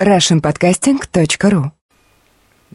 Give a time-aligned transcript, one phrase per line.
[0.00, 1.70] russianpodcasting.ru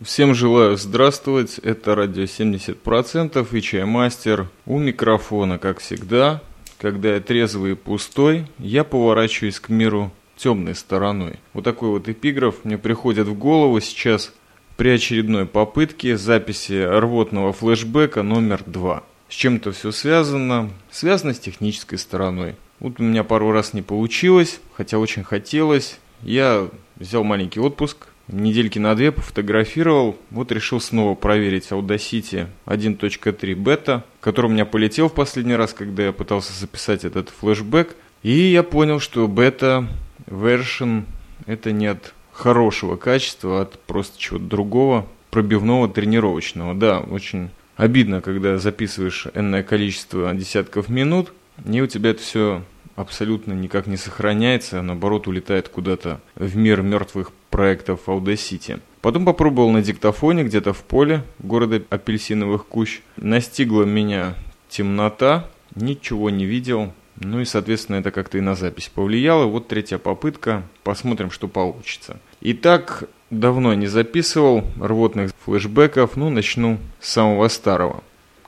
[0.01, 4.49] Всем желаю здравствовать, это радио 70% и Чаймастер.
[4.65, 6.41] У микрофона, как всегда,
[6.79, 11.35] когда я трезвый и пустой, я поворачиваюсь к миру темной стороной.
[11.53, 14.33] Вот такой вот эпиграф мне приходит в голову сейчас
[14.75, 19.03] при очередной попытке записи рвотного флешбека номер два.
[19.29, 20.71] С чем это все связано?
[20.89, 22.55] Связано с технической стороной.
[22.79, 25.99] Вот у меня пару раз не получилось, хотя очень хотелось.
[26.23, 26.67] Я
[27.01, 34.45] взял маленький отпуск, недельки на две пофотографировал, вот решил снова проверить Audacity 1.3 бета, который
[34.47, 38.99] у меня полетел в последний раз, когда я пытался записать этот флешбэк, и я понял,
[38.99, 39.87] что бета
[40.27, 41.03] version
[41.47, 46.75] это не от хорошего качества, а от просто чего-то другого, пробивного, тренировочного.
[46.75, 51.33] Да, очень обидно, когда записываешь энное количество десятков минут,
[51.65, 52.63] и у тебя это все
[52.95, 58.79] абсолютно никак не сохраняется, а наоборот улетает куда-то в мир мертвых проектов Audacity.
[59.01, 63.01] Потом попробовал на диктофоне где-то в поле города апельсиновых кущ.
[63.17, 64.35] Настигла меня
[64.69, 66.93] темнота, ничего не видел.
[67.17, 69.45] Ну и, соответственно, это как-то и на запись повлияло.
[69.45, 70.63] Вот третья попытка.
[70.83, 72.19] Посмотрим, что получится.
[72.41, 76.15] Итак, давно не записывал рвотных флешбеков.
[76.15, 78.03] Ну, начну с самого старого.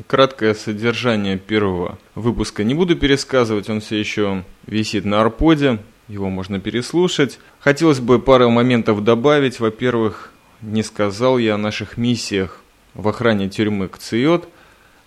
[0.08, 6.60] Краткое содержание первого выпуска не буду пересказывать, он все еще висит на арподе, его можно
[6.60, 7.40] переслушать.
[7.60, 9.60] Хотелось бы пару моментов добавить.
[9.60, 12.60] Во-первых, не сказал я о наших миссиях
[12.94, 14.50] в охране тюрьмы Кциот.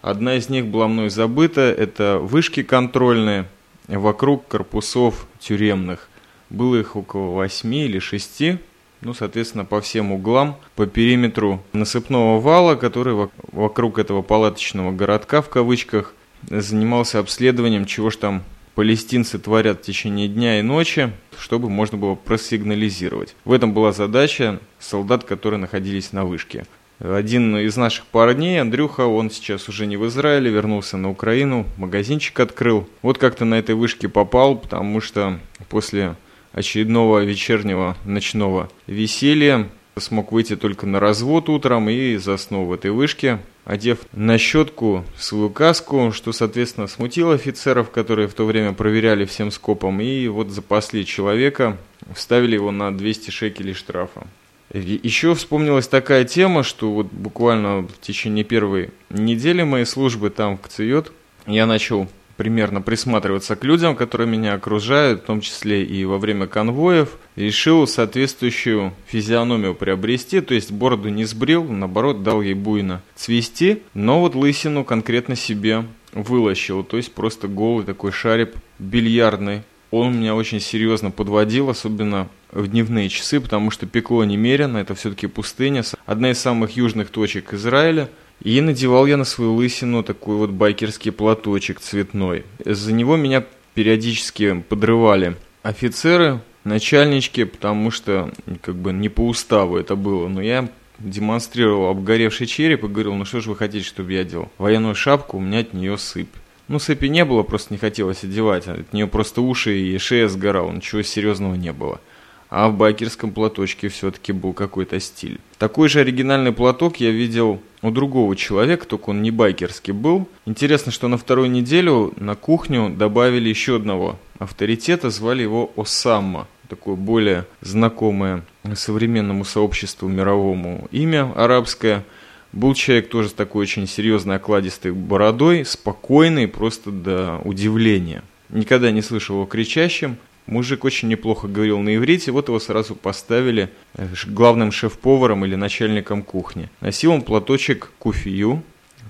[0.02, 3.48] Одна из них была мной забыта, это вышки контрольные
[3.88, 6.08] вокруг корпусов тюремных.
[6.48, 8.58] Было их около восьми или шести
[9.00, 15.48] ну, соответственно, по всем углам, по периметру насыпного вала, который вокруг этого палаточного городка, в
[15.48, 16.14] кавычках,
[16.48, 18.44] занимался обследованием, чего ж там
[18.74, 23.34] палестинцы творят в течение дня и ночи, чтобы можно было просигнализировать.
[23.44, 26.66] В этом была задача солдат, которые находились на вышке.
[26.98, 32.40] Один из наших парней, Андрюха, он сейчас уже не в Израиле, вернулся на Украину, магазинчик
[32.40, 32.88] открыл.
[33.02, 35.38] Вот как-то на этой вышке попал, потому что
[35.68, 36.16] после
[36.56, 39.68] очередного вечернего ночного веселья.
[39.98, 45.48] Смог выйти только на развод утром и заснул в этой вышке, одев на щетку свою
[45.48, 51.06] каску, что, соответственно, смутило офицеров, которые в то время проверяли всем скопом, и вот запасли
[51.06, 51.78] человека,
[52.14, 54.26] вставили его на 200 шекелей штрафа.
[54.72, 60.60] Еще вспомнилась такая тема, что вот буквально в течение первой недели моей службы там в
[60.60, 61.12] КЦИОТ
[61.46, 66.46] я начал примерно присматриваться к людям, которые меня окружают, в том числе и во время
[66.46, 67.18] конвоев.
[67.34, 74.20] Решил соответствующую физиономию приобрести, то есть бороду не сбрил, наоборот, дал ей буйно цвести, но
[74.20, 79.62] вот лысину конкретно себе вылощил, то есть просто голый такой шарик бильярдный.
[79.90, 85.26] Он меня очень серьезно подводил, особенно в дневные часы, потому что пекло немерено, это все-таки
[85.26, 88.08] пустыня, одна из самых южных точек Израиля–
[88.42, 92.44] и надевал я на свою лысину такой вот байкерский платочек цветной.
[92.64, 98.30] За него меня периодически подрывали офицеры, начальнички, потому что
[98.62, 100.28] как бы не по уставу это было.
[100.28, 104.50] Но я демонстрировал обгоревший череп и говорил, ну что же вы хотите, чтобы я делал?
[104.58, 106.34] Военную шапку, у меня от нее сыпь.
[106.68, 108.66] Ну, сыпи не было, просто не хотелось одевать.
[108.66, 112.00] От нее просто уши и шея сгорала, ничего серьезного не было
[112.48, 115.40] а в байкерском платочке все-таки был какой-то стиль.
[115.58, 120.28] Такой же оригинальный платок я видел у другого человека, только он не байкерский был.
[120.44, 126.46] Интересно, что на вторую неделю на кухню добавили еще одного авторитета, звали его Осамма.
[126.68, 128.42] Такое более знакомое
[128.74, 132.04] современному сообществу мировому имя арабское.
[132.52, 138.22] Был человек тоже с такой очень серьезной окладистой бородой, спокойный, просто до удивления.
[138.48, 143.68] Никогда не слышал его кричащим, Мужик очень неплохо говорил на иврите, вот его сразу поставили
[143.94, 146.70] э, главным шеф-поваром или начальником кухни.
[146.80, 148.62] Носил он платочек куфию,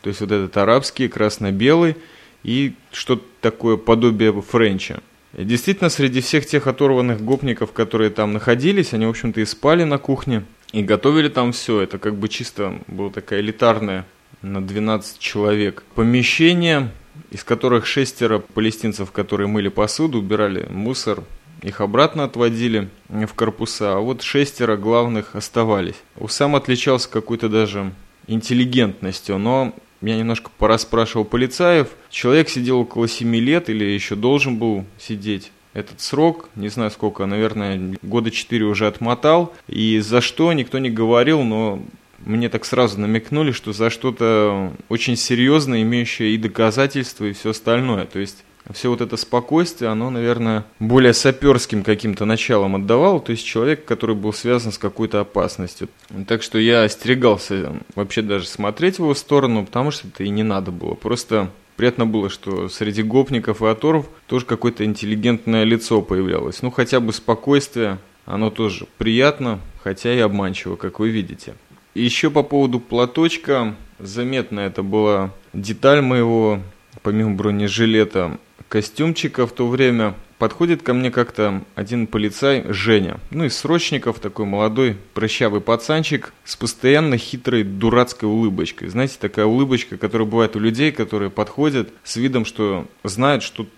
[0.03, 1.97] то есть вот этот арабский, красно-белый,
[2.43, 5.01] и что-то такое подобие френча.
[5.33, 9.99] Действительно, среди всех тех оторванных гопников, которые там находились, они, в общем-то, и спали на
[9.99, 11.83] кухне, и готовили там все.
[11.83, 14.07] Это как бы чисто было такая элитарная
[14.41, 16.91] на 12 человек помещение,
[17.31, 21.23] из которых шестеро палестинцев, которые мыли посуду, убирали мусор,
[21.63, 25.97] их обратно отводили в корпуса, а вот шестеро главных оставались.
[26.17, 27.93] Усам отличался какой-то даже
[28.27, 31.89] интеллигентностью, но я немножко порасспрашивал полицаев.
[32.11, 37.27] Человек сидел около семи лет или еще должен был сидеть этот срок, не знаю сколько,
[37.27, 39.53] наверное, года четыре уже отмотал.
[39.69, 41.83] И за что никто не говорил, но
[42.25, 48.07] мне так сразу намекнули, что за что-то очень серьезное, имеющее и доказательства, и все остальное.
[48.07, 53.45] То есть все вот это спокойствие, оно, наверное, более саперским каким-то началом отдавало, то есть
[53.45, 55.89] человек, который был связан с какой-то опасностью.
[56.27, 60.43] Так что я остерегался вообще даже смотреть в его сторону, потому что это и не
[60.43, 60.95] надо было.
[60.95, 66.63] Просто приятно было, что среди гопников и оторов тоже какое-то интеллигентное лицо появлялось.
[66.63, 71.55] Ну, хотя бы спокойствие, оно тоже приятно, хотя и обманчиво, как вы видите.
[71.97, 76.61] Еще по поводу платочка, заметно это была деталь моего,
[77.01, 78.37] помимо бронежилета,
[78.69, 83.19] костюмчика в то время подходит ко мне как-то один полицай, Женя.
[83.31, 88.89] Ну, из срочников, такой молодой, прыщавый пацанчик с постоянно хитрой дурацкой улыбочкой.
[88.89, 93.71] Знаете, такая улыбочка, которая бывает у людей, которые подходят с видом, что знают что-то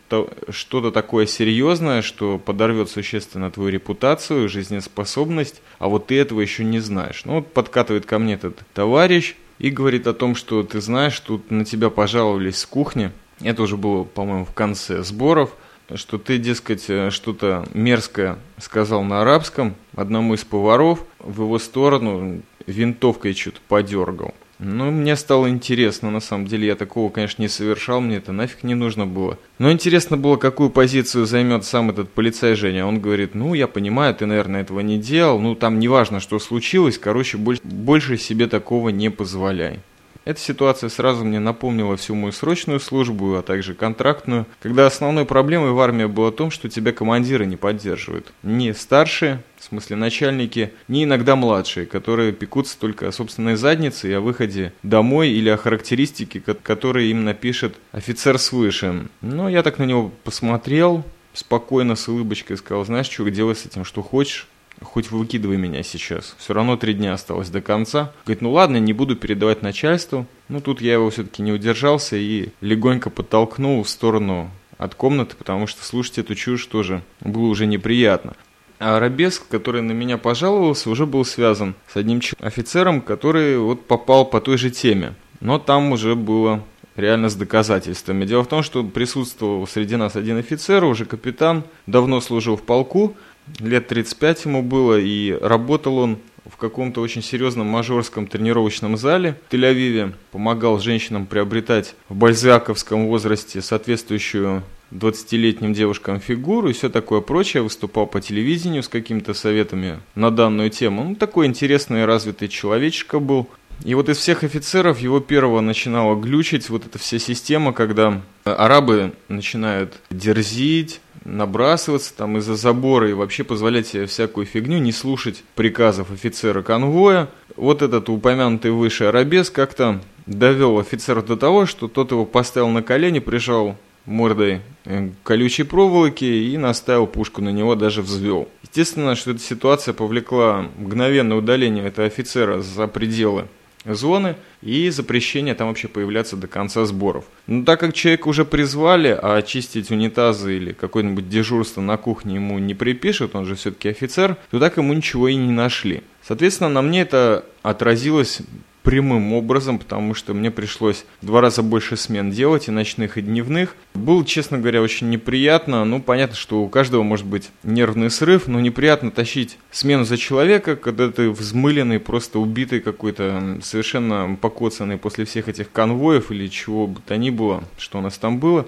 [0.48, 6.80] что такое серьезное, что подорвет существенно твою репутацию, жизнеспособность, а вот ты этого еще не
[6.80, 7.22] знаешь.
[7.26, 11.50] Ну, вот подкатывает ко мне этот товарищ и говорит о том, что ты знаешь, тут
[11.50, 15.54] на тебя пожаловались с кухни, это уже было, по-моему, в конце сборов,
[15.94, 22.42] что ты, дескать, э, что-то мерзкое сказал на арабском одному из поваров, в его сторону
[22.66, 24.34] винтовкой что-то подергал.
[24.58, 28.64] Ну, мне стало интересно, на самом деле, я такого, конечно, не совершал, мне это нафиг
[28.64, 29.38] не нужно было.
[29.58, 32.84] Но интересно было, какую позицию займет сам этот полицай Женя.
[32.84, 36.98] Он говорит, ну, я понимаю, ты, наверное, этого не делал, ну, там неважно, что случилось,
[36.98, 39.78] короче, больше, больше себе такого не позволяй.
[40.28, 45.70] Эта ситуация сразу мне напомнила всю мою срочную службу, а также контрактную, когда основной проблемой
[45.70, 48.30] в армии было в том, что тебя командиры не поддерживают.
[48.42, 54.12] Не старшие, в смысле начальники, не иногда младшие, которые пекутся только о собственной заднице и
[54.12, 59.08] о выходе домой или о характеристике, которые им напишет офицер свыше.
[59.22, 63.86] Но я так на него посмотрел, спокойно, с улыбочкой сказал, знаешь, что делай с этим,
[63.86, 64.46] что хочешь
[64.82, 66.34] хоть выкидывай меня сейчас.
[66.38, 68.12] Все равно три дня осталось до конца.
[68.24, 70.26] Говорит, ну ладно, не буду передавать начальству.
[70.48, 75.66] Ну тут я его все-таки не удержался и легонько подтолкнул в сторону от комнаты, потому
[75.66, 78.34] что слушать эту чушь тоже было уже неприятно.
[78.78, 84.24] А Арабеск, который на меня пожаловался, уже был связан с одним офицером, который вот попал
[84.24, 85.14] по той же теме.
[85.40, 86.62] Но там уже было
[86.94, 88.24] реально с доказательствами.
[88.24, 93.16] Дело в том, что присутствовал среди нас один офицер, уже капитан, давно служил в полку,
[93.60, 96.18] лет 35 ему было, и работал он
[96.48, 103.60] в каком-то очень серьезном мажорском тренировочном зале в Тель-Авиве, помогал женщинам приобретать в бальзаковском возрасте
[103.60, 104.62] соответствующую
[104.92, 110.70] 20-летним девушкам фигуру и все такое прочее, выступал по телевидению с какими-то советами на данную
[110.70, 111.04] тему.
[111.04, 113.48] Ну, такой интересный и развитый человечек был.
[113.84, 119.12] И вот из всех офицеров его первого начинала глючить вот эта вся система, когда арабы
[119.28, 126.10] начинают дерзить, набрасываться там из-за забора и вообще позволять себе всякую фигню, не слушать приказов
[126.10, 127.28] офицера конвоя.
[127.56, 132.82] Вот этот упомянутый выше арабес как-то довел офицера до того, что тот его поставил на
[132.82, 133.76] колени, прижал
[134.08, 138.48] мордой э, колючей проволоки и наставил пушку на него, даже взвел.
[138.62, 143.46] Естественно, что эта ситуация повлекла мгновенное удаление этого офицера за пределы
[143.84, 147.24] зоны и запрещение там вообще появляться до конца сборов.
[147.46, 152.58] Но так как человека уже призвали, а очистить унитазы или какое-нибудь дежурство на кухне ему
[152.58, 156.02] не припишут, он же все-таки офицер, то так ему ничего и не нашли.
[156.26, 158.40] Соответственно, на мне это отразилось
[158.88, 163.76] прямым образом, потому что мне пришлось два раза больше смен делать, и ночных, и дневных.
[163.92, 165.84] Было, честно говоря, очень неприятно.
[165.84, 170.74] Ну, понятно, что у каждого может быть нервный срыв, но неприятно тащить смену за человека,
[170.74, 176.98] когда ты взмыленный, просто убитый какой-то, совершенно покоцанный после всех этих конвоев или чего бы
[177.06, 178.66] то ни было, что у нас там было.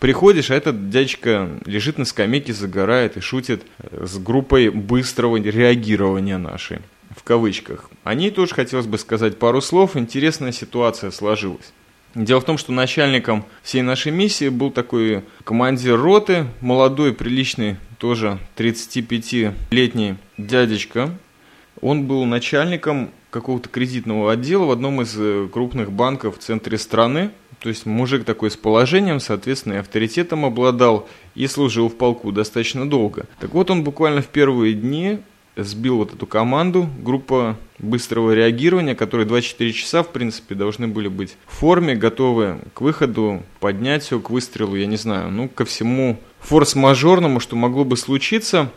[0.00, 3.62] Приходишь, а этот дядечка лежит на скамейке, загорает и шутит
[3.92, 6.80] с группой быстрого реагирования нашей
[7.16, 7.90] в кавычках.
[8.04, 9.96] О ней тоже хотелось бы сказать пару слов.
[9.96, 11.72] Интересная ситуация сложилась.
[12.14, 18.38] Дело в том, что начальником всей нашей миссии был такой командир роты, молодой, приличный, тоже
[18.56, 21.16] 35-летний дядечка.
[21.80, 27.30] Он был начальником какого-то кредитного отдела в одном из э, крупных банков в центре страны.
[27.60, 32.88] То есть мужик такой с положением, соответственно, и авторитетом обладал и служил в полку достаточно
[32.88, 33.26] долго.
[33.38, 35.20] Так вот, он буквально в первые дни
[35.64, 41.36] сбил вот эту команду, группа быстрого реагирования, которые 24 часа, в принципе, должны были быть
[41.46, 47.40] в форме, готовы к выходу, поднятию, к выстрелу, я не знаю, ну, ко всему форс-мажорному,
[47.40, 48.70] что могло бы случиться.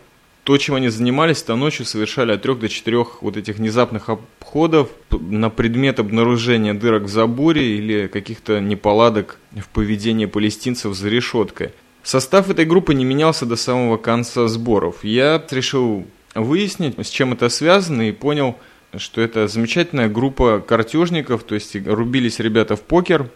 [0.43, 4.89] То, чем они занимались, то ночью совершали от трех до четырех вот этих внезапных обходов
[5.09, 11.69] на предмет обнаружения дырок в заборе или каких-то неполадок в поведении палестинцев за решеткой.
[12.03, 15.05] Состав этой группы не менялся до самого конца сборов.
[15.05, 18.57] Я решил выяснить, с чем это связано, и понял,
[18.97, 23.29] что это замечательная группа картежников, то есть рубились ребята в покер,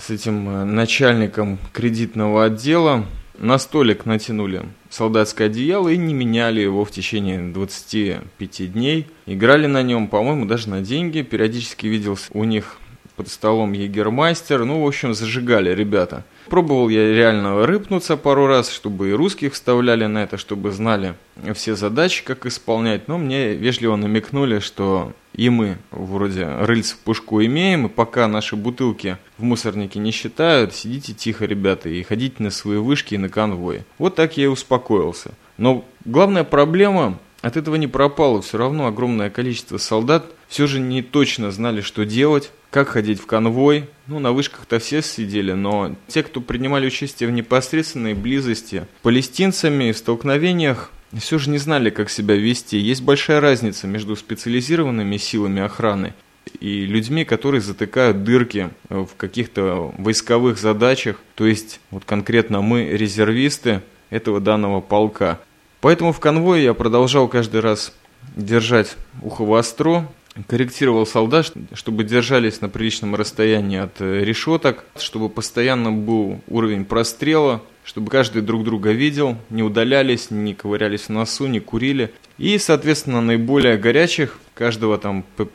[0.00, 3.06] с этим э, начальником кредитного отдела
[3.38, 9.06] на столик натянули солдатское одеяло и не меняли его в течение 25 дней.
[9.26, 11.22] Играли на нем, по-моему, даже на деньги.
[11.22, 12.76] Периодически видел у них
[13.16, 14.64] под столом егермастер.
[14.64, 16.24] Ну, в общем, зажигали ребята.
[16.48, 21.14] Пробовал я реально рыпнуться пару раз, чтобы и русских вставляли на это, чтобы знали
[21.54, 23.08] все задачи, как исполнять.
[23.08, 28.56] Но мне вежливо намекнули, что и мы вроде рыльц в пушку имеем, и пока наши
[28.56, 33.28] бутылки в мусорнике не считают, сидите тихо, ребята, и ходите на свои вышки и на
[33.28, 33.84] конвои.
[33.98, 35.32] Вот так я и успокоился.
[35.56, 38.42] Но главная проблема от этого не пропало.
[38.42, 43.26] Все равно огромное количество солдат все же не точно знали, что делать, как ходить в
[43.26, 43.88] конвой.
[44.06, 49.98] Ну, на вышках-то все сидели, но те, кто принимали участие в непосредственной близости палестинцами в
[49.98, 52.76] столкновениях, все же не знали, как себя вести.
[52.76, 56.14] Есть большая разница между специализированными силами охраны
[56.60, 61.20] и людьми, которые затыкают дырки в каких-то войсковых задачах.
[61.34, 65.40] То есть, вот конкретно мы, резервисты этого данного полка.
[65.80, 67.92] Поэтому в конвое я продолжал каждый раз
[68.36, 70.08] держать ухо востро,
[70.48, 77.62] корректировал солдат, чтобы держались на приличном расстоянии от э, решеток, чтобы постоянно был уровень прострела,
[77.84, 82.12] чтобы каждый друг друга видел, не удалялись, не ковырялись в носу, не курили.
[82.38, 85.46] И, соответственно, наиболее горячих, каждого там в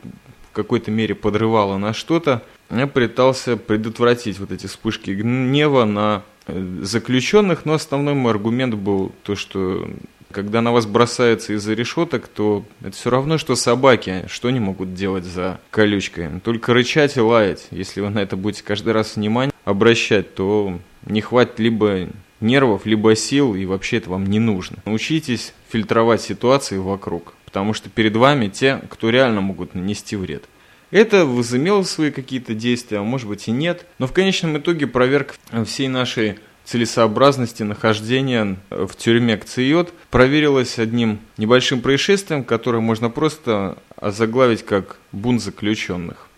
[0.52, 7.64] какой-то мере подрывало на что-то, я пытался предотвратить вот эти вспышки гнева на э, заключенных,
[7.64, 9.90] но основной мой аргумент был то, что
[10.30, 14.24] когда на вас бросается из-за решеток, то это все равно, что собаки.
[14.28, 16.28] Что они могут делать за колючкой?
[16.42, 17.66] Только рычать и лаять.
[17.70, 22.08] Если вы на это будете каждый раз внимание обращать, то не хватит либо
[22.40, 24.78] нервов, либо сил, и вообще это вам не нужно.
[24.84, 30.44] Научитесь фильтровать ситуации вокруг, потому что перед вами те, кто реально могут нанести вред.
[30.90, 33.86] Это возымело свои какие-то действия, а может быть и нет.
[33.98, 35.34] Но в конечном итоге проверка
[35.64, 44.64] всей нашей целесообразности нахождения в тюрьме Кциот проверилась одним небольшим происшествием, которое можно просто озаглавить
[44.64, 46.28] как бунт заключенных.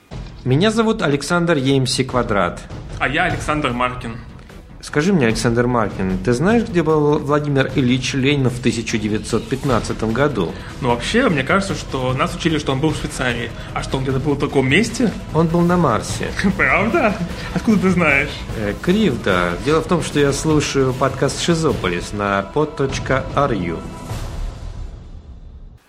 [0.45, 2.63] Меня зовут Александр Еймси Квадрат.
[2.99, 4.17] А я Александр Маркин.
[4.83, 10.53] Скажи мне, Александр Маркин, ты знаешь, где был Владимир Ильич Ленин в 1915 году?
[10.81, 13.53] Ну, вообще, мне кажется, что нас учили, что он был в Швейцарии.
[13.75, 15.13] А что, он где-то был в таком месте?
[15.35, 16.33] Он был на Марсе.
[16.57, 17.15] Правда?
[17.55, 18.31] Откуда ты знаешь?
[18.59, 19.53] Э, кривда.
[19.65, 23.79] Дело в том, что я слушаю подкаст «Шизополис» на pod.ru.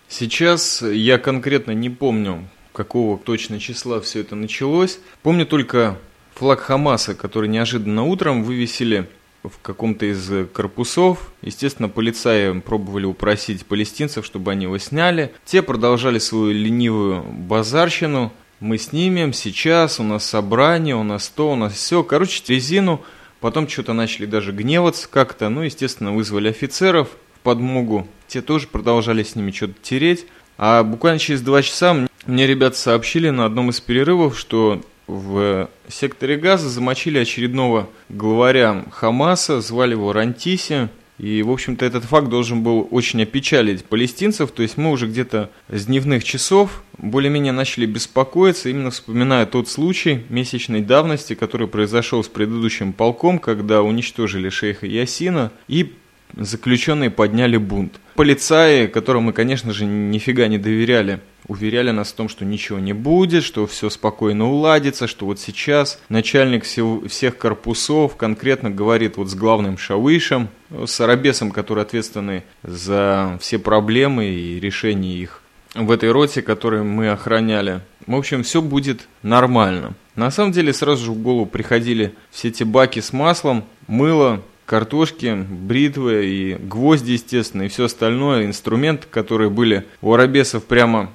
[0.08, 5.00] Сейчас я конкретно не помню, какого точно числа все это началось.
[5.24, 5.98] Помню только
[6.34, 9.08] флаг Хамаса, который неожиданно утром вывесили
[9.42, 11.30] в каком-то из корпусов.
[11.42, 15.32] Естественно, полицаи пробовали упросить палестинцев, чтобы они его сняли.
[15.44, 18.32] Те продолжали свою ленивую базарщину.
[18.60, 22.02] Мы снимем сейчас, у нас собрание, у нас то, у нас все.
[22.02, 23.02] Короче, резину.
[23.40, 25.50] Потом что-то начали даже гневаться как-то.
[25.50, 28.08] Ну, естественно, вызвали офицеров в подмогу.
[28.26, 30.26] Те тоже продолжали с ними что-то тереть.
[30.56, 36.36] А буквально через два часа мне ребята сообщили на одном из перерывов, что в секторе
[36.36, 40.88] газа замочили очередного главаря Хамаса, звали его Рантиси.
[41.18, 44.50] И, в общем-то, этот факт должен был очень опечалить палестинцев.
[44.50, 50.24] То есть мы уже где-то с дневных часов более-менее начали беспокоиться, именно вспоминая тот случай
[50.28, 55.92] месячной давности, который произошел с предыдущим полком, когда уничтожили шейха Ясина и
[56.36, 58.00] заключенные подняли бунт.
[58.16, 62.92] Полицаи, которым мы, конечно же, нифига не доверяли, уверяли нас в том, что ничего не
[62.92, 69.34] будет, что все спокойно уладится, что вот сейчас начальник всех корпусов конкретно говорит вот с
[69.34, 75.42] главным шавышем, с арабесом, который ответственный за все проблемы и решение их
[75.74, 77.80] в этой роте, которую мы охраняли.
[78.06, 79.94] В общем, все будет нормально.
[80.14, 85.34] На самом деле сразу же в голову приходили все эти баки с маслом, мыло, картошки,
[85.34, 91.10] бритвы и гвозди, естественно, и все остальное, инструменты, которые были у арабесов прямо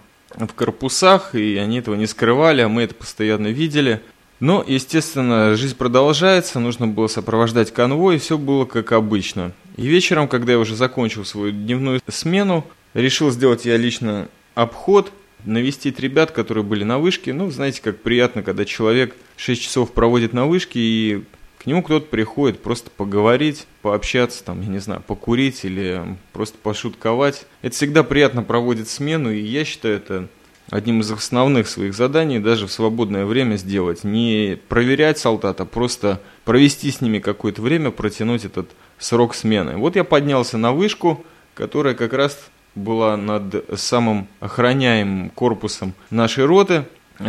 [0.47, 4.01] в корпусах, и они этого не скрывали, а мы это постоянно видели.
[4.39, 9.51] Но, естественно, жизнь продолжается, нужно было сопровождать конвой, и все было как обычно.
[9.75, 15.11] И вечером, когда я уже закончил свою дневную смену, решил сделать я лично обход,
[15.45, 17.33] навестить ребят, которые были на вышке.
[17.33, 21.23] Ну, знаете, как приятно, когда человек 6 часов проводит на вышке и
[21.59, 26.01] к нему кто-то приходит просто поговорить, пообщаться, там, я не знаю, покурить или
[26.31, 27.45] просто пошутковать.
[27.61, 30.29] Это всегда приятно проводит смену, и я считаю это
[30.69, 34.05] одним из основных своих заданий даже в свободное время сделать.
[34.05, 39.75] Не проверять солдат, а просто провести с ними какое-то время, протянуть этот срок смены.
[39.75, 41.25] Вот я поднялся на вышку,
[41.55, 42.39] которая как раз
[42.75, 46.85] была над самым охраняемым корпусом нашей роты.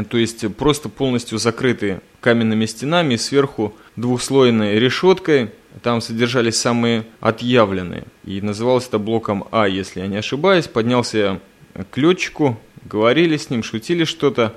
[0.08, 5.50] То есть просто полностью закрытый каменными стенами, сверху двухслойной решеткой,
[5.82, 8.04] там содержались самые отъявленные.
[8.24, 10.66] И называлось это блоком А, если я не ошибаюсь.
[10.66, 11.40] Поднялся
[11.90, 14.54] к летчику, говорили с ним, шутили что-то.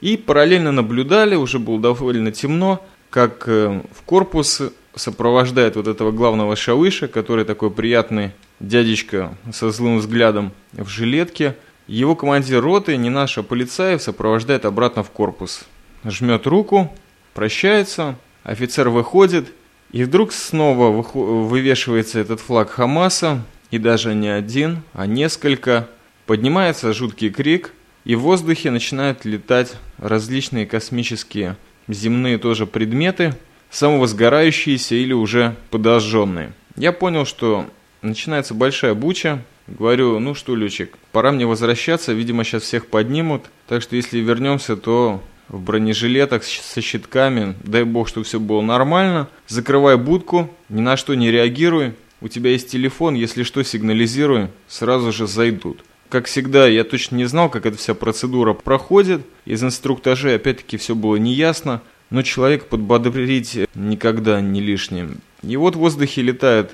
[0.00, 4.62] И параллельно наблюдали, уже было довольно темно, как э, в корпус
[4.94, 11.56] сопровождает вот этого главного шалыша, который такой приятный дядечка со злым взглядом в жилетке.
[11.90, 15.64] Его командир роты, не наша полицаев, сопровождает обратно в корпус.
[16.04, 16.96] Жмет руку,
[17.34, 19.52] прощается, офицер выходит,
[19.90, 23.42] и вдруг снова вывешивается этот флаг Хамаса,
[23.72, 25.88] и даже не один, а несколько.
[26.26, 27.72] Поднимается жуткий крик,
[28.04, 31.56] и в воздухе начинают летать различные космические
[31.88, 33.34] земные тоже предметы,
[33.70, 36.52] самовозгорающиеся или уже подожженные.
[36.76, 37.66] Я понял, что
[38.00, 39.42] начинается большая буча.
[39.66, 43.44] Говорю, ну что, Лючик, пора мне возвращаться, видимо, сейчас всех поднимут.
[43.68, 49.28] Так что если вернемся, то в бронежилетах со щитками, дай бог, что все было нормально.
[49.48, 51.94] Закрывай будку, ни на что не реагируй.
[52.20, 55.84] У тебя есть телефон, если что, сигнализируй, сразу же зайдут.
[56.08, 59.22] Как всегда, я точно не знал, как эта вся процедура проходит.
[59.44, 61.82] Из инструктажей, опять-таки, все было неясно.
[62.10, 65.20] Но человек подбодрить никогда не лишним.
[65.42, 66.72] И вот в воздухе летают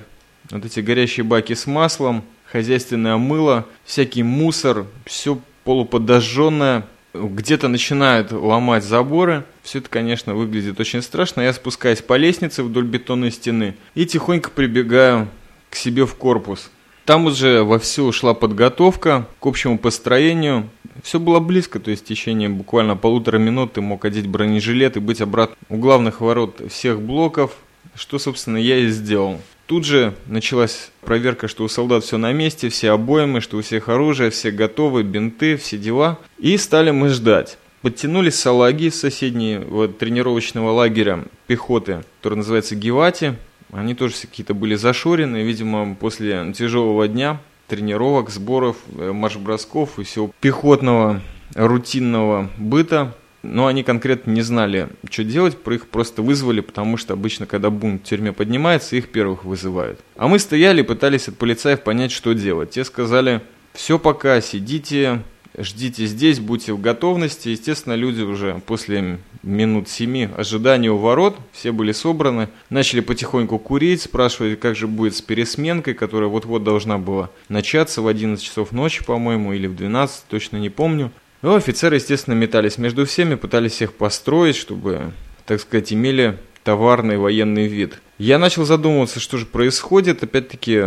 [0.49, 8.83] вот эти горящие баки с маслом, хозяйственное мыло, всякий мусор, все полуподожженное, где-то начинают ломать
[8.83, 9.43] заборы.
[9.63, 11.41] Все это, конечно, выглядит очень страшно.
[11.41, 15.27] Я спускаюсь по лестнице вдоль бетонной стены и тихонько прибегаю
[15.69, 16.71] к себе в корпус.
[17.05, 20.69] Там уже вовсю ушла подготовка к общему построению.
[21.03, 24.99] Все было близко, то есть в течение буквально полутора минут ты мог одеть бронежилет и
[24.99, 27.55] быть обратно у главных ворот всех блоков,
[27.95, 29.39] что, собственно, я и сделал.
[29.67, 33.89] Тут же началась проверка, что у солдат все на месте, все обоймы, что у всех
[33.89, 36.19] оружие, все готовы, бинты, все дела.
[36.39, 37.57] И стали мы ждать.
[37.81, 43.35] Подтянулись салаги с соседнего тренировочного лагеря пехоты, который называется Гевати.
[43.73, 50.31] Они тоже какие-то были зашорены, видимо, после тяжелого дня, тренировок, сборов, э, марш-бросков и всего
[50.39, 51.21] пехотного
[51.55, 53.13] рутинного быта
[53.47, 57.69] но они конкретно не знали, что делать, про их просто вызвали, потому что обычно, когда
[57.69, 59.99] бунт в тюрьме поднимается, их первых вызывают.
[60.15, 62.71] А мы стояли и пытались от полицаев понять, что делать.
[62.71, 63.41] Те сказали,
[63.73, 65.21] все пока, сидите,
[65.57, 67.49] ждите здесь, будьте в готовности.
[67.49, 74.01] Естественно, люди уже после минут семи ожидания у ворот, все были собраны, начали потихоньку курить,
[74.01, 79.03] спрашивать, как же будет с пересменкой, которая вот-вот должна была начаться в 11 часов ночи,
[79.05, 81.11] по-моему, или в 12, точно не помню.
[81.43, 85.11] Ну, офицеры, естественно, метались между всеми, пытались всех построить, чтобы,
[85.45, 88.01] так сказать, имели товарный военный вид.
[88.17, 90.23] Я начал задумываться, что же происходит.
[90.23, 90.81] Опять-таки,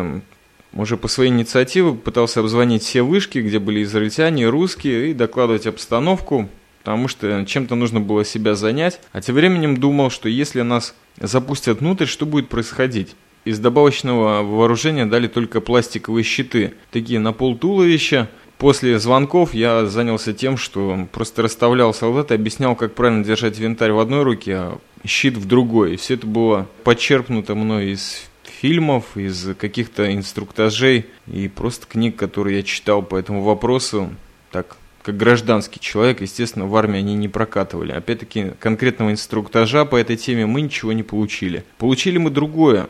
[0.73, 6.49] уже по своей инициативе пытался обзвонить все вышки, где были израильтяне, русские, и докладывать обстановку,
[6.81, 9.01] потому что чем-то нужно было себя занять.
[9.13, 13.15] А тем временем думал, что если нас запустят внутрь, что будет происходить?
[13.45, 18.29] Из добавочного вооружения дали только пластиковые щиты, такие на пол туловища,
[18.61, 23.93] После звонков я занялся тем, что просто расставлял солдат и объяснял, как правильно держать винтарь
[23.93, 25.95] в одной руке, а щит в другой.
[25.95, 32.59] И все это было подчеркнуто мной из фильмов, из каких-то инструктажей и просто книг, которые
[32.59, 34.11] я читал по этому вопросу.
[34.53, 37.93] Так, как гражданский человек, естественно, в армии они не прокатывали.
[37.93, 41.65] Опять-таки, конкретного инструктажа по этой теме мы ничего не получили.
[41.79, 42.89] Получили мы другое,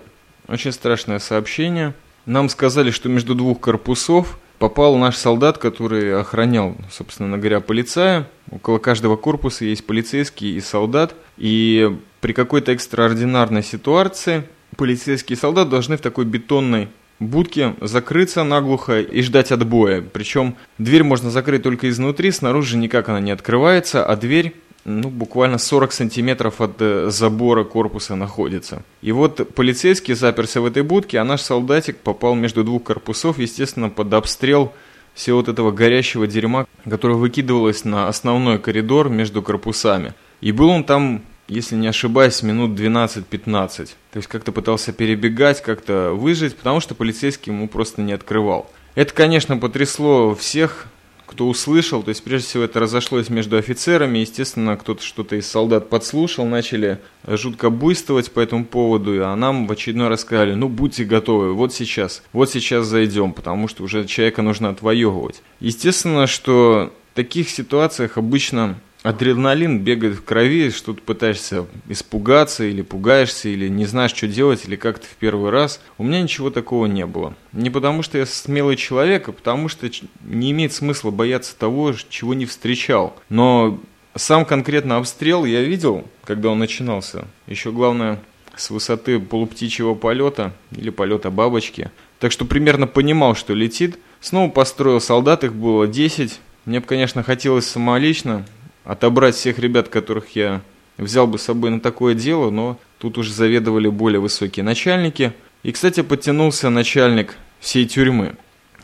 [0.49, 1.95] очень страшное сообщение.
[2.27, 8.29] Нам сказали, что между двух корпусов– попал наш солдат, который охранял, собственно говоря, полицая.
[8.53, 11.15] Около каждого корпуса есть полицейский и солдат.
[11.39, 14.45] И при какой-то экстраординарной ситуации
[14.77, 20.03] полицейский и солдат должны в такой бетонной будке закрыться наглухо и ждать отбоя.
[20.03, 25.59] Причем дверь можно закрыть только изнутри, снаружи никак она не открывается, а дверь ну, буквально
[25.59, 28.83] 40 сантиметров от э, забора корпуса находится.
[29.03, 33.91] И вот полицейский заперся в этой будке, а наш солдатик попал между двух корпусов, естественно,
[33.91, 34.73] под обстрел
[35.15, 40.15] всего вот этого горящего дерьма, которое выкидывалось на основной коридор между корпусами.
[40.41, 43.91] И был он там, если не ошибаюсь, минут 12-15.
[44.13, 48.71] То есть как-то пытался перебегать, как-то выжить, потому что полицейский ему просто не открывал.
[48.95, 50.87] Это, конечно, потрясло всех
[51.31, 55.89] кто услышал, то есть прежде всего это разошлось между офицерами, естественно, кто-то что-то из солдат
[55.89, 61.05] подслушал, начали жутко буйствовать по этому поводу, а нам в очередной раз сказали, ну будьте
[61.05, 65.43] готовы, вот сейчас, вот сейчас зайдем, потому что уже человека нужно отвоевывать.
[65.61, 72.83] Естественно, что в таких ситуациях обычно адреналин бегает в крови, что ты пытаешься испугаться или
[72.83, 75.81] пугаешься, или не знаешь, что делать, или как-то в первый раз.
[75.99, 77.35] У меня ничего такого не было.
[77.53, 79.89] Не потому, что я смелый человек, а потому, что
[80.25, 83.17] не имеет смысла бояться того, чего не встречал.
[83.29, 83.81] Но
[84.15, 87.27] сам конкретно обстрел я видел, когда он начинался.
[87.47, 88.21] Еще главное,
[88.57, 91.91] с высоты полуптичьего полета или полета бабочки.
[92.19, 93.99] Так что примерно понимал, что летит.
[94.21, 96.39] Снова построил солдат, их было 10.
[96.67, 98.45] Мне бы, конечно, хотелось самолично
[98.91, 100.63] отобрать всех ребят, которых я
[100.99, 105.33] взял бы с собой на такое дело, но тут уже заведовали более высокие начальники.
[105.63, 108.35] И, кстати, подтянулся начальник всей тюрьмы,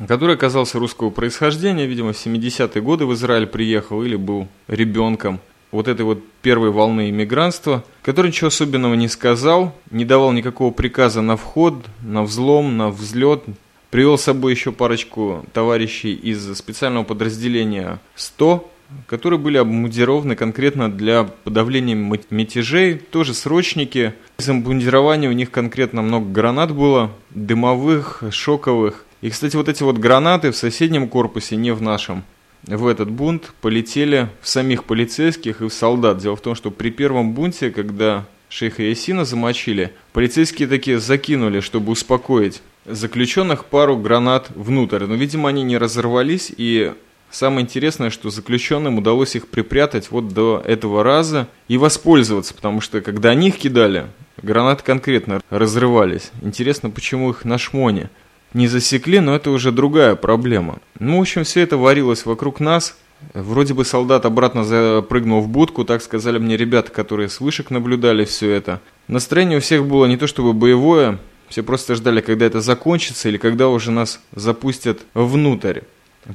[0.07, 5.41] который оказался русского происхождения, видимо, в 70-е годы в Израиль приехал или был ребенком
[5.73, 11.21] вот этой вот первой волны иммигрантства, который ничего особенного не сказал, не давал никакого приказа
[11.21, 13.43] на вход, на взлом, на взлет,
[13.91, 18.71] привел с собой еще парочку товарищей из специального подразделения 100,
[19.07, 21.95] которые были обмундированы конкретно для подавления
[22.31, 24.15] мятежей, тоже срочники.
[24.39, 29.05] Из обмундирования у них конкретно много гранат было, дымовых, шоковых.
[29.23, 32.25] И, кстати, вот эти вот гранаты в соседнем корпусе, не в нашем,
[32.65, 36.19] в этот бунт полетели в самих полицейских и в солдат.
[36.19, 41.93] Дело в том, что при первом бунте, когда шейха Ясина замочили, полицейские такие закинули, чтобы
[41.93, 45.05] успокоить заключенных пару гранат внутрь.
[45.05, 46.93] Но, видимо, они не разорвались, и
[47.31, 53.01] самое интересное, что заключенным удалось их припрятать вот до этого раза и воспользоваться, потому что
[53.01, 54.07] когда они их кидали,
[54.43, 56.31] гранаты конкретно разрывались.
[56.43, 58.11] Интересно, почему их на шмоне
[58.55, 60.79] не засекли, но это уже другая проблема.
[60.99, 62.97] Ну, в общем, все это варилось вокруг нас.
[63.33, 68.25] Вроде бы солдат обратно запрыгнул в будку, так сказали мне ребята, которые с вышек наблюдали
[68.25, 68.81] все это.
[69.09, 73.39] Настроение у всех было не то чтобы боевое, все просто ждали, когда это закончится или
[73.39, 75.81] когда уже нас запустят внутрь.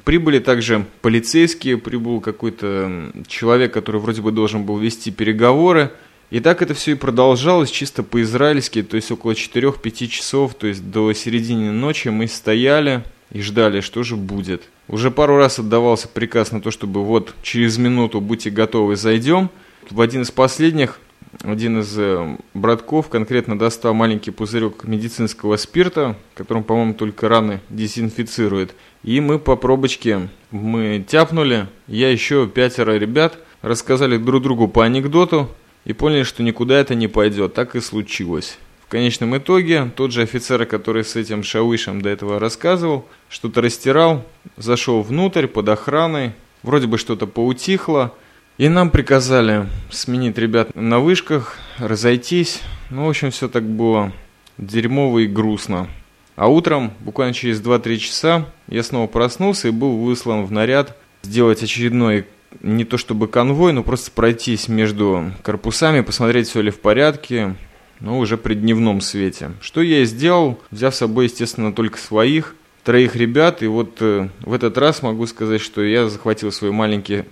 [0.06, 5.92] Прибыли также полицейские, прибыл какой-то человек, который вроде бы должен был вести переговоры.
[6.30, 10.90] И так это все и продолжалось чисто по-израильски, то есть около 4-5 часов, то есть
[10.90, 14.64] до середины ночи мы стояли и ждали, что же будет.
[14.88, 19.50] Уже пару раз отдавался приказ на то, чтобы вот через минуту будьте готовы, зайдем.
[19.90, 21.00] В один из последних
[21.44, 28.76] один из э, братков конкретно достал маленький пузырек медицинского спирта, которым, по-моему, только раны дезинфицирует.
[29.04, 35.50] И мы по пробочке мы тяпнули, я еще пятеро ребят рассказали друг другу по анекдоту,
[35.86, 37.54] и поняли, что никуда это не пойдет.
[37.54, 38.58] Так и случилось.
[38.86, 44.26] В конечном итоге тот же офицер, который с этим шавышем до этого рассказывал, что-то растирал,
[44.58, 48.14] зашел внутрь под охраной, вроде бы что-то поутихло,
[48.58, 52.62] и нам приказали сменить ребят на вышках, разойтись.
[52.90, 54.12] Ну, в общем, все так было
[54.58, 55.88] дерьмово и грустно.
[56.36, 61.62] А утром, буквально через 2-3 часа, я снова проснулся и был выслан в наряд сделать
[61.62, 62.26] очередной
[62.62, 67.56] не то чтобы конвой, но просто пройтись между корпусами, посмотреть, все ли в порядке,
[68.00, 69.52] но уже при дневном свете.
[69.62, 74.30] Что я и сделал, взяв с собой, естественно, только своих, троих ребят, и вот э,
[74.42, 77.24] в этот раз могу сказать, что я захватил свой маленький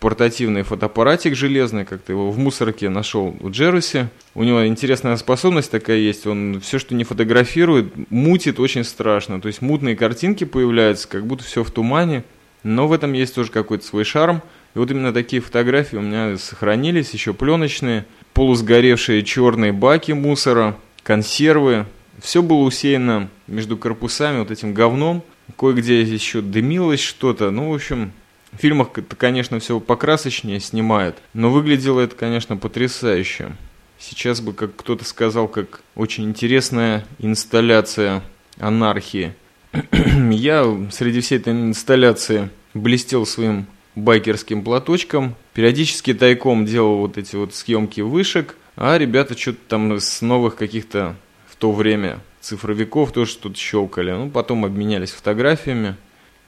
[0.00, 4.08] портативный фотоаппаратик железный, как-то его в мусорке нашел у Джеруси.
[4.34, 9.40] У него интересная способность такая есть, он все, что не фотографирует, мутит очень страшно.
[9.40, 12.24] То есть мутные картинки появляются, как будто все в тумане.
[12.62, 14.42] Но в этом есть тоже какой-то свой шарм.
[14.74, 21.86] И вот именно такие фотографии у меня сохранились, еще пленочные, полусгоревшие черные баки мусора, консервы.
[22.20, 25.22] Все было усеяно между корпусами вот этим говном.
[25.56, 27.50] Кое-где еще дымилось что-то.
[27.50, 28.12] Ну, в общем,
[28.56, 33.52] в фильмах это, конечно, все покрасочнее снимают, но выглядело это, конечно, потрясающе.
[33.98, 38.22] Сейчас бы, как кто-то сказал, как очень интересная инсталляция
[38.58, 39.34] анархии.
[39.92, 45.34] Я среди всей этой инсталляции блестел своим байкерским платочком.
[45.54, 51.16] Периодически тайком делал вот эти вот съемки вышек, а ребята что-то там с новых каких-то
[51.48, 54.12] в то время цифровиков тоже что-то щелкали.
[54.12, 55.96] Ну, потом обменялись фотографиями.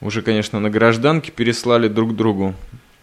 [0.01, 2.55] Уже, конечно, на гражданке переслали друг другу.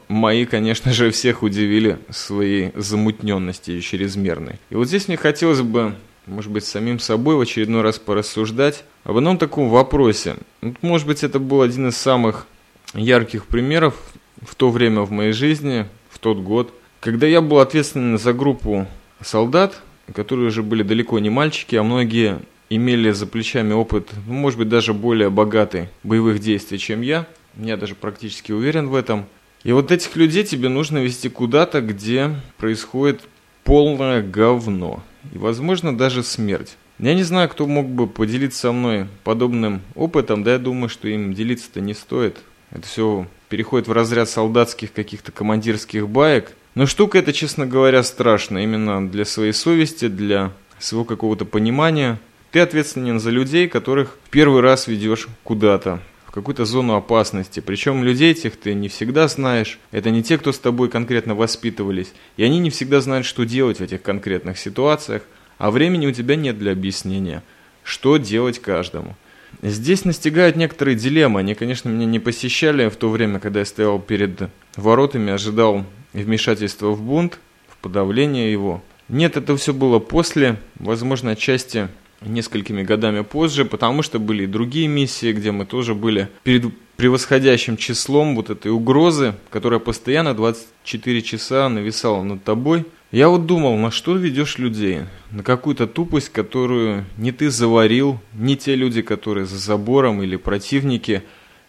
[0.09, 4.55] Мои, конечно же, всех удивили своей замутненности чрезмерной.
[4.71, 5.95] И вот здесь мне хотелось бы,
[6.27, 10.37] может быть, самим собой в очередной раз порассуждать об одном таком вопросе.
[10.81, 12.47] Может быть, это был один из самых
[12.95, 13.95] ярких примеров
[14.43, 18.87] в то время в моей жизни, в тот год, когда я был ответственен за группу
[19.21, 19.83] солдат,
[20.15, 24.69] которые уже были далеко не мальчики, а многие имели за плечами опыт, ну, может быть,
[24.69, 27.27] даже более богатый боевых действий, чем я.
[27.57, 29.27] Я даже практически уверен в этом.
[29.65, 33.23] И вот этих людей тебе нужно вести куда-то, где происходит
[33.65, 35.03] полное говно.
[35.33, 36.77] И, возможно, даже смерть.
[36.99, 41.09] Я не знаю, кто мог бы поделиться со мной подобным опытом, да я думаю, что
[41.09, 42.39] им делиться-то не стоит.
[42.71, 46.53] Это все переходит в разряд солдатских каких-то командирских баек.
[46.75, 52.19] Но штука эта, честно говоря, страшная именно для своей совести, для своего какого-то понимания.
[52.53, 57.61] Ты ответственен за людей, которых первый раз ведешь куда-то, в какую-то зону опасности.
[57.61, 59.79] Причем людей этих ты не всегда знаешь.
[59.91, 62.13] Это не те, кто с тобой конкретно воспитывались.
[62.37, 65.23] И они не всегда знают, что делать в этих конкретных ситуациях.
[65.59, 67.43] А времени у тебя нет для объяснения,
[67.83, 69.17] что делать каждому.
[69.63, 71.41] Здесь настигают некоторые дилеммы.
[71.41, 76.91] Они, конечно, меня не посещали в то время, когда я стоял перед воротами, ожидал вмешательства
[76.91, 78.83] в бунт, в подавление его.
[79.09, 81.89] Нет, это все было после, возможно, отчасти
[82.21, 87.77] несколькими годами позже, потому что были и другие миссии, где мы тоже были перед превосходящим
[87.77, 92.85] числом вот этой угрозы, которая постоянно 24 часа нависала над тобой.
[93.13, 95.03] Я вот думал, на что ведешь людей?
[95.31, 101.23] На какую-то тупость, которую не ты заварил, не те люди, которые за забором или противники.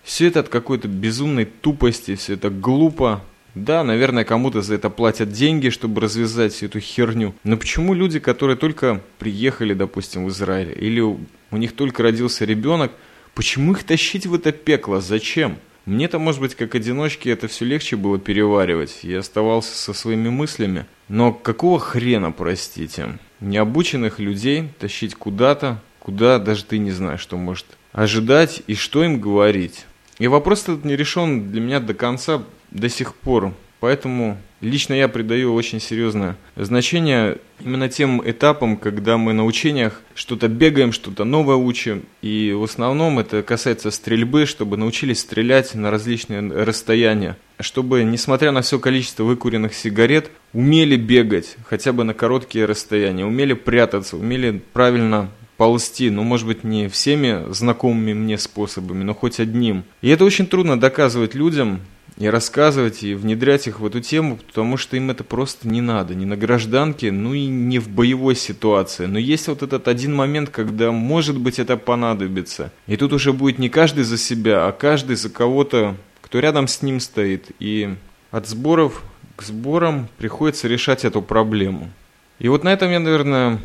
[0.03, 3.21] Все это от какой-то безумной тупости, все это глупо,
[3.63, 7.33] да, наверное, кому-то за это платят деньги, чтобы развязать всю эту херню.
[7.43, 11.17] Но почему люди, которые только приехали, допустим, в Израиль, или у
[11.51, 12.91] них только родился ребенок,
[13.33, 15.01] почему их тащить в это пекло?
[15.01, 15.57] Зачем?
[15.85, 18.99] Мне-то, может быть, как одиночке это все легче было переваривать.
[19.03, 20.85] Я оставался со своими мыслями.
[21.07, 27.65] Но какого хрена, простите, необученных людей тащить куда-то, куда даже ты не знаешь, что может
[27.93, 29.85] ожидать и что им говорить.
[30.19, 33.53] И вопрос этот не решен для меня до конца, до сих пор.
[33.79, 40.47] Поэтому лично я придаю очень серьезное значение именно тем этапам, когда мы на учениях что-то
[40.47, 42.03] бегаем, что-то новое учим.
[42.23, 47.37] И в основном это касается стрельбы, чтобы научились стрелять на различные расстояния.
[47.59, 53.53] Чтобы, несмотря на все количество выкуренных сигарет, умели бегать хотя бы на короткие расстояния, умели
[53.53, 59.83] прятаться, умели правильно ползти, ну, может быть, не всеми знакомыми мне способами, но хоть одним.
[60.01, 61.81] И это очень трудно доказывать людям,
[62.17, 66.15] и рассказывать, и внедрять их в эту тему, потому что им это просто не надо,
[66.15, 69.05] ни на гражданке, ну и не в боевой ситуации.
[69.05, 72.71] Но есть вот этот один момент, когда, может быть, это понадобится.
[72.87, 76.81] И тут уже будет не каждый за себя, а каждый за кого-то, кто рядом с
[76.81, 77.51] ним стоит.
[77.59, 77.95] И
[78.31, 79.03] от сборов
[79.35, 81.91] к сборам приходится решать эту проблему.
[82.39, 83.59] И вот на этом я, наверное,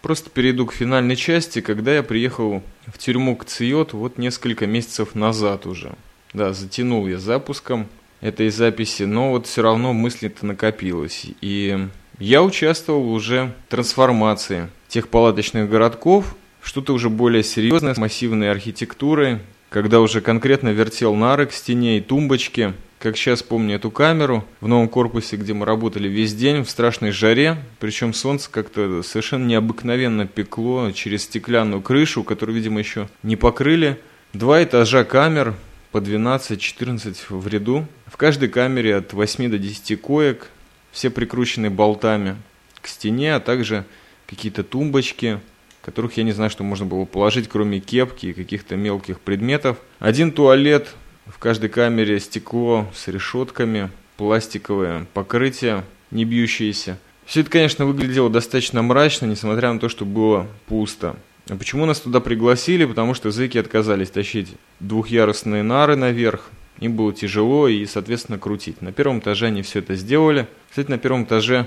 [0.00, 5.14] просто перейду к финальной части, когда я приехал в тюрьму к Циот вот несколько месяцев
[5.14, 5.92] назад уже.
[6.32, 7.88] Да, затянул я запуском
[8.20, 11.26] этой записи, но вот все равно мысли-то накопилось.
[11.40, 18.50] И я участвовал уже в трансформации тех палаточных городков, что-то уже более серьезное, с массивной
[18.50, 24.44] архитектурой, когда уже конкретно вертел нары к стене и тумбочки, как сейчас помню эту камеру
[24.60, 29.44] в новом корпусе, где мы работали весь день в страшной жаре, причем солнце как-то совершенно
[29.44, 33.98] необыкновенно пекло через стеклянную крышу, которую, видимо, еще не покрыли.
[34.32, 35.54] Два этажа камер,
[35.92, 37.86] по 12-14 в ряду.
[38.06, 40.48] В каждой камере от 8 до 10 коек,
[40.90, 42.36] все прикручены болтами
[42.80, 43.84] к стене, а также
[44.26, 45.40] какие-то тумбочки,
[45.82, 49.76] которых я не знаю, что можно было положить, кроме кепки и каких-то мелких предметов.
[49.98, 50.94] Один туалет,
[51.26, 56.98] в каждой камере стекло с решетками, пластиковое покрытие, не бьющееся.
[57.26, 61.16] Все это, конечно, выглядело достаточно мрачно, несмотря на то, что было пусто.
[61.48, 62.84] А почему нас туда пригласили?
[62.84, 66.50] Потому что зэки отказались тащить двухъярусные нары наверх.
[66.78, 68.80] Им было тяжело и, соответственно, крутить.
[68.80, 70.46] На первом этаже они все это сделали.
[70.70, 71.66] Кстати, на первом этаже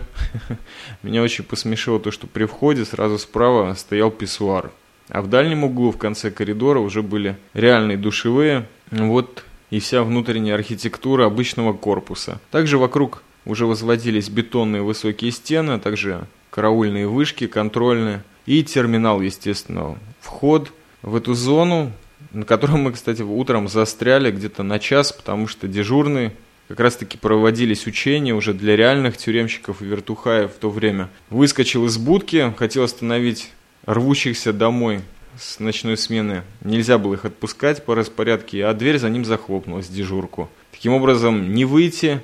[1.03, 4.71] меня очень посмешило то, что при входе сразу справа стоял писсуар.
[5.09, 8.67] А в дальнем углу, в конце коридора, уже были реальные душевые.
[8.91, 12.39] Вот и вся внутренняя архитектура обычного корпуса.
[12.51, 19.97] Также вокруг уже возводились бетонные высокие стены, а также караульные вышки, контрольные– и терминал, естественно,
[20.19, 21.91] вход в эту зону,
[22.31, 26.33] на котором мы, кстати, утром застряли где-то на час, потому что дежурные
[26.67, 31.09] как раз-таки проводились учения уже для реальных тюремщиков и вертухаев в то время.
[31.29, 33.51] Выскочил из будки, хотел остановить
[33.85, 35.01] рвущихся домой
[35.39, 36.43] с ночной смены.
[36.63, 40.49] Нельзя было их отпускать по распорядке, а дверь за ним захлопнулась, дежурку.
[40.71, 42.21] Таким образом, не выйти,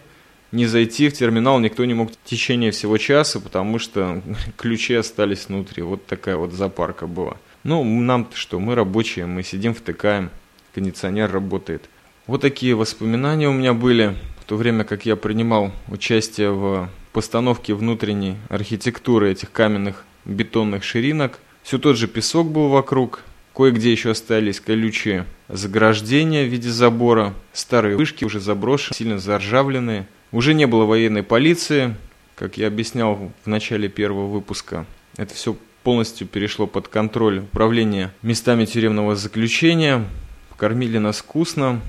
[0.51, 4.21] не зайти в терминал никто не мог в течение всего часа, потому что
[4.57, 5.83] ключи остались внутри.
[5.83, 7.37] Вот такая вот запарка была.
[7.63, 10.29] Ну, нам-то что, мы рабочие, мы сидим, втыкаем,
[10.73, 11.89] кондиционер работает.
[12.27, 17.73] Вот такие воспоминания у меня были, в то время как я принимал участие в постановке
[17.73, 21.39] внутренней архитектуры этих каменных бетонных ширинок.
[21.63, 23.21] Все тот же песок был вокруг,
[23.55, 30.53] кое-где еще остались колючие заграждения в виде забора, старые вышки уже заброшены, сильно заржавленные– уже
[30.53, 31.95] не было военной полиции,
[32.35, 34.85] как я объяснял в начале первого выпуска.
[35.17, 40.05] Это все полностью перешло под контроль управления местами тюремного заключения.
[40.57, 41.81] Кормили нас вкусно.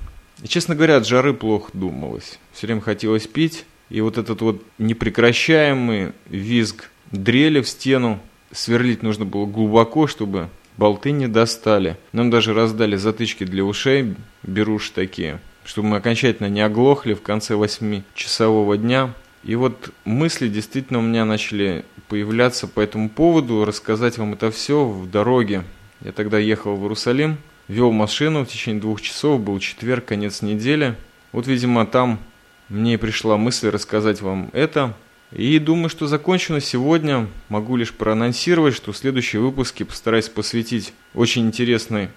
[0.42, 2.38] И, честно говоря, от жары плохо думалось.
[2.52, 3.64] Все время хотелось пить.
[3.90, 11.10] И вот этот вот непрекращаемый визг дрели в стену, сверлить нужно было глубоко, чтобы болты
[11.10, 11.98] не достали.
[12.12, 17.54] Нам даже раздали затычки для ушей, беруши такие, чтобы мы окончательно не оглохли в конце
[17.54, 19.12] восьмичасового дня.
[19.44, 24.84] И вот мысли действительно у меня начали появляться по этому поводу, рассказать вам это все
[24.84, 25.64] в дороге.
[26.00, 30.96] Я тогда ехал в Иерусалим, вел машину в течение двух часов, был четверг, конец недели.
[31.32, 32.20] Вот, видимо, там
[32.68, 34.94] мне пришла мысль рассказать вам это.
[35.32, 37.26] И думаю, что закончу на сегодня.
[37.48, 42.10] Могу лишь проанонсировать, что в следующие выпуски постараюсь посвятить очень интересной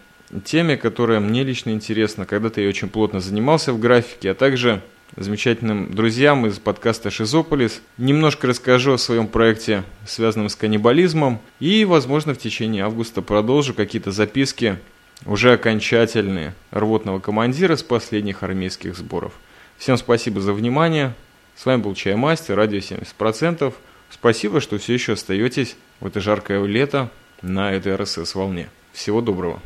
[0.43, 2.25] теме, которая мне лично интересна.
[2.25, 4.81] Когда-то я очень плотно занимался в графике, а также
[5.15, 7.81] замечательным друзьям из подкаста «Шизополис».
[7.97, 11.39] Немножко расскажу о своем проекте, связанном с каннибализмом.
[11.59, 14.77] И, возможно, в течение августа продолжу какие-то записки,
[15.25, 19.33] уже окончательные, рвотного командира с последних армейских сборов.
[19.77, 21.13] Всем спасибо за внимание.
[21.55, 23.73] С вами был Чаймастер, радио 70%.
[24.09, 27.09] Спасибо, что все еще остаетесь в это жаркое лето
[27.41, 28.69] на этой РСС волне.
[28.93, 29.61] Всего доброго.